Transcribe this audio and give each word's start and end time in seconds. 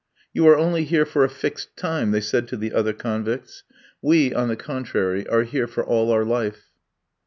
"You 0.33 0.47
are 0.47 0.57
only 0.57 0.83
here 0.85 1.05
for 1.05 1.23
a 1.23 1.29
fixed 1.29 1.77
time," 1.77 2.09
they 2.09 2.21
said 2.21 2.47
to 2.47 2.57
the 2.57 2.73
other 2.73 2.91
convicts; 2.91 3.61
"we, 4.01 4.33
on 4.33 4.47
the 4.47 4.55
contrary, 4.55 5.27
are 5.27 5.43
here 5.43 5.67
for 5.67 5.85
all 5.85 6.09
our 6.11 6.25
life." 6.25 6.71